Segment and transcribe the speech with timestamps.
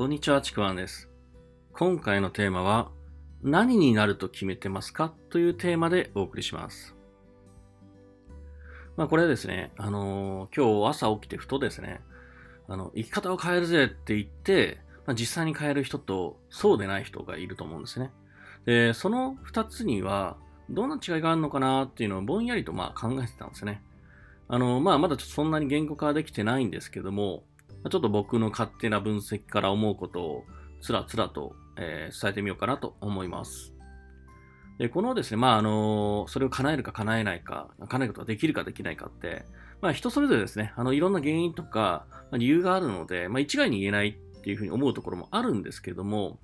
[0.00, 1.10] こんにちは、ちくわんです。
[1.74, 2.90] 今回のテーマは、
[3.42, 5.12] 何になると決めてますか？
[5.28, 6.96] というテーマでお送りします。
[8.96, 12.00] まあこれはですね、あのー今日朝起きてふとですね、
[12.66, 18.10] あの、生き方を変えるぜって言って、まあ、実際に変える人とそうでない人がいると思うんですね。
[18.64, 20.38] で、その二つには、
[20.70, 21.84] どんな違いがあるのかな？
[21.84, 23.82] っていうのをぼんやりとまあ考えてたんですね。
[24.48, 27.42] あの、まあまだちょっとそんなに言語化はできてないんですけども、
[27.88, 30.44] ちょっと僕の勝手な分析から思うことを
[30.80, 33.72] つらつらと、えー伝えてみようかなと思います。
[34.78, 39.44] で、このですね、まああのそれを叶えるか叶えないか、叶えることができるかできないかって、
[39.80, 46.38] まあ人それぞれですね、あのいろんな原因とか、まあ理由があるので、まあ一概に言えないっていうふうに思うところもあるんですけども、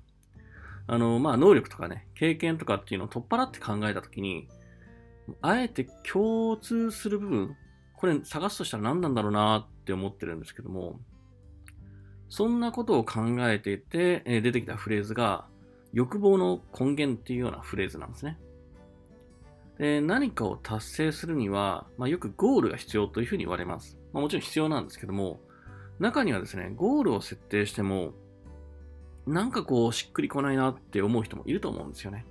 [0.85, 4.47] あの、まあ能力とかね、経験とかっていうのを取っ払って考えたときに、
[5.41, 7.55] あえて共通する部分、
[7.95, 10.99] これ探すとしたら何なんだろうなって思ってるんですけども、
[12.29, 15.45] そんなことを考えていて、え出てきたフレーズが、
[15.93, 18.37] 欲望の根源っていうようなフレーズなんですね。
[19.77, 23.97] で何かを達成するには、まあ、よくゴールが必要というふうに言われます。
[24.11, 25.39] まあ、もちろん必要なんですけども、
[25.99, 28.13] 中にはですね、ゴールを設定しても、
[29.25, 32.25] なんかこう、しっくりこないなって思う人もいると思うんですよね。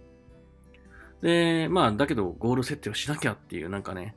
[1.20, 4.16] で、まあ、だけど、ゴール設定をしなきゃっていう、なんかね、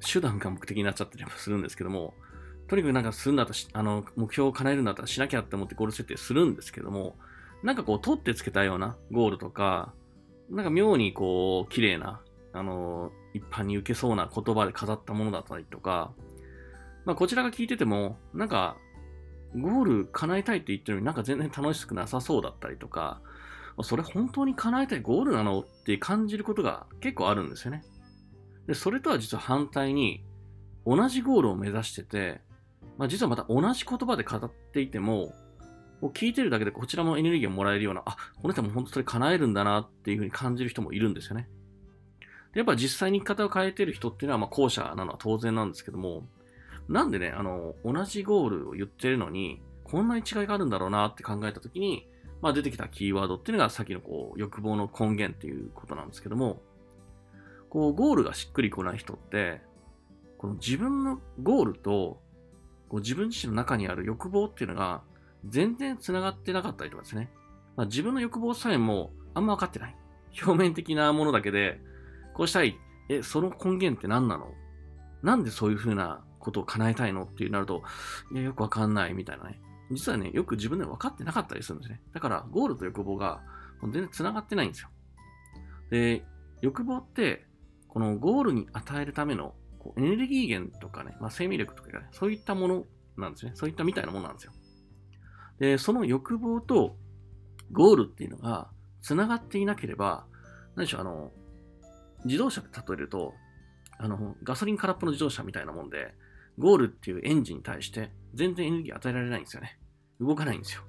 [0.00, 2.14] 手段が目的になっちゃったりもするんですけども、
[2.66, 7.16] とにかくなんかするんだったらし、あの、目標を叶えるんだったらしなきゃって思ってゴール設定するんですけども、
[7.62, 9.92] なんかこう、取ってつけたようなゴールとか、
[10.50, 12.20] なんか妙にこう、綺麗な、
[12.52, 16.12] あの、一般に受けそうな言葉で飾ったものだったりとか、
[17.04, 18.76] まあ、こちらが聞いてても、なんか、
[19.56, 23.20] ゴール叶えたいって言ってるのになんか全然楽しくなさそうだったりとか、
[23.82, 27.82] それ本当に叶えたいゴールなのって感じることが結構あるんですよね。
[28.66, 30.24] で、それとは実は反対に、
[30.86, 32.40] 同じゴールを目指してて、
[32.98, 35.34] まあ、実はまた同じ言葉で語っていても、
[36.00, 41.48] こう聞いてるだけでこちらもエネルギーをもらえるような、あ、この人も本当それ叶えるんだなっていうふうに感じる人もいるんですよね。
[42.52, 46.26] でやっぱ実際に生き方を変えてる人っていうのは、まあ、後者なのは当然なんですけども、
[46.88, 52.08] なんでね、あの、同じゴールを言ってるのに、こんなに違いがあるんだろうなって考えたときに、
[52.42, 56.60] まあ出てきたキーワードっていうのがさっきのこう、欲望の根源っていうことなんですけども、
[57.70, 59.62] こう、ゴールがしっくりこない人って、
[60.38, 62.20] この自分のゴールと、
[62.94, 65.02] こう自分自身の中にある欲望っていうのが、
[65.48, 67.28] 全然繋がってなかったりとかですね。
[67.74, 69.96] まあ、自分の欲望さえもあんま分かってない。
[70.40, 71.80] 表面的なものだけで、
[72.34, 72.78] こうしたい。
[73.08, 74.52] え、その根源って何なの？
[75.24, 77.82] なんでそういう風なことを叶えたいのってなると、
[78.32, 79.60] いや、よくわかんないみたいなね。
[79.90, 82.00] 実はね、よく自分で分かってなかったりするんですね。
[82.12, 83.42] だから、ゴールと欲望が
[83.82, 84.88] 全然繋がってないんですよ。
[85.90, 86.24] で、
[86.60, 87.44] 欲望って、
[87.88, 92.84] このゴールに与えるためのこうエネルギー源とかね、まあ、生命力とかね、そういったもの
[93.18, 93.52] なんですね。
[93.54, 94.52] そういったみたいなものなんですよ。
[95.58, 96.96] で、その欲望と
[97.70, 98.70] ゴールっていうのが
[99.02, 100.24] 繋がっていなければ、
[100.74, 101.32] 何でしょう、あの、
[102.24, 103.34] 自動車で例えると、
[103.98, 106.14] あの、ガソリン空っぽの自動車みたいなもんで、
[106.58, 109.78] ゴールっていうエンジンに対して全然エネルギー与えられないんですよね。
[110.18, 110.82] 動かないんですよ。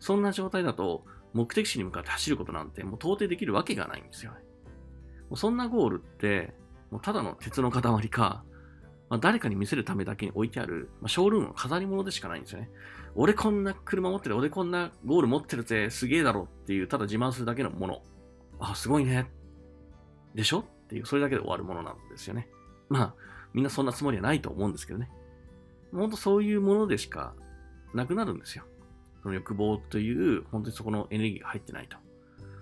[0.00, 4.38] そんな状態だと、目的地に向かって走ることなんてもう到底できるわけがないんですよね。
[5.34, 6.54] そんなゴールって、
[6.92, 8.44] もうただの鉄の塊か、
[9.08, 12.70] まあ、誰かに見せるためだけに置いてある、まあ、ショールームの飾り物でしかないんですよね。
[13.14, 18.02] 俺こんな車持ってる、俺こんなゴール持ってるぜ、すげえだろっていう、ただ自慢するだけのもの。
[18.60, 19.30] あ、すごいね。
[20.34, 20.60] でしょ？
[20.60, 22.48] っていう、それだけで終わるものなんですよね。
[22.88, 23.14] まあ、
[23.52, 25.10] みんなそんなつもりはないと思うんですけどね。
[25.92, 27.34] ほんとそういうものでしか
[27.92, 28.64] なくなるんですよ。
[29.22, 31.96] その欲望という、本当にそこのエネルギーが入ってないと。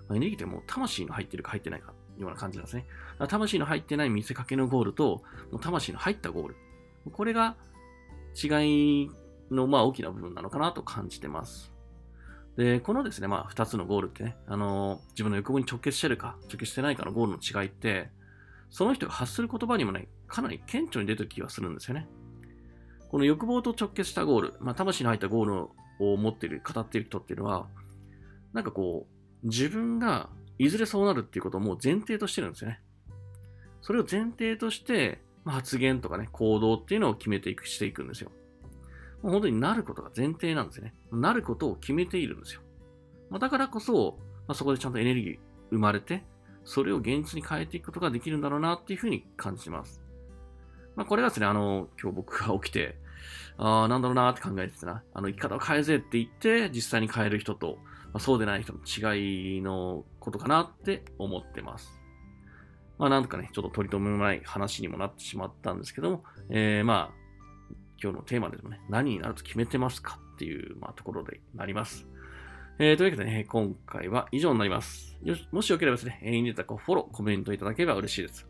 [0.09, 2.85] まエネルギーってもう魂の入ってるか入ってないかような感じなんですね。
[3.27, 5.23] 魂の入ってない見せかけのゴールと、
[5.61, 6.55] 魂の入ったゴール。
[7.11, 7.55] これが
[8.41, 9.11] 違い
[9.51, 11.71] のまあ大きな部分なのかなと感じてます。
[12.57, 18.09] で、このですね、まあ二つのゴールってね、あの自分の欲望に直結してるか、直結してないかのゴールの違いって、
[18.69, 22.07] その人が発する言葉にもね、かなり顕著に出てる気がするんですよね。
[23.09, 25.53] この欲望と直結したゴール、まあ魂の入ったゴール
[25.99, 27.67] を持っている、語っている人っていうのは、
[28.53, 29.07] なんかこ
[29.43, 30.29] う、自分が
[30.61, 32.81] いずれそうなるっていうことをもう前提としてるんですよね。
[33.81, 38.31] それを前提として、まあ、発言とかね、行動っていうのを決めていく、していくんですよ。
[39.23, 40.93] もう本当になることが前提なんですよね。
[41.11, 42.61] なることを決めているんですよ。
[43.31, 45.39] まあ、だからこそ、まあ、そこでちゃんとエネルギー
[45.71, 46.23] 生まれて、
[46.63, 49.99] それを現実に変えていくことができるんだろうなっていうふうに感じます。
[50.95, 52.99] まあ、これがですね、あの、今日僕が起きて、
[53.57, 55.03] ああ、なんだろうなって考えてたな。
[55.15, 57.79] あの、生き方を変えぜって言って、実際に変える人と、
[58.13, 61.99] まあ、そうでない人の違いのことかなって思ってます。
[62.97, 67.21] まあなんとかね、ちょっと取り留めのない話にもなってしまったんですけども、えー、まあ、
[68.01, 72.07] 今日のテーマでもね、何になると決めてますかっていう、まあ、ところでなります。
[72.79, 75.17] えー、というわけでね、今回は以上になります。
[75.23, 78.47] よしもしよければですね、いいねとかフォロー、コメントいただければ嬉しいです。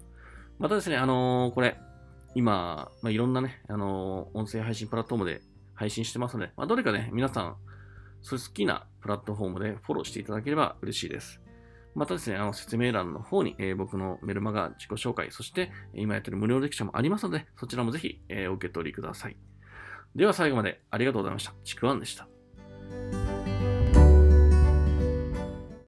[0.59, 1.77] またですね、あのーこれ、
[2.35, 5.41] 今、まあ、いろんなね、あのー音声配信プラットフォームで
[5.73, 7.55] 配信してますので、まあ、どれかね、皆さん、
[8.21, 11.41] それ好きなプラットフォームでフォローしていただければ嬉しいです。
[11.93, 19.37] またですね、あの説明欄の方に、えー僕のメルマガ自己紹介、そして今やってる無料レクチャーもありますので、そちらもぜひ、えーお受け取りください。
[20.15, 21.53] では最後までありがとうございました。
[21.63, 22.30] ちくわんでした。